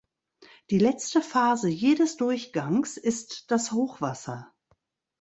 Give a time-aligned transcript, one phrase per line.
[0.71, 4.51] Die letzte Phase jedes Durchgangs ist das Hochwasser.